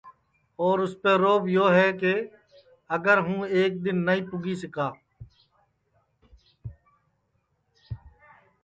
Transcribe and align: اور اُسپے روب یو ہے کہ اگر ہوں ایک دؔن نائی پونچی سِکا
اور 0.61 0.77
اُسپے 0.83 1.11
روب 1.23 1.43
یو 1.55 1.65
ہے 1.77 1.87
کہ 1.99 2.13
اگر 2.95 3.17
ہوں 3.25 3.41
ایک 3.55 3.71
دؔن 3.83 3.97
نائی 4.05 4.21
پونچی 4.29 4.53
سِکا 4.61 4.87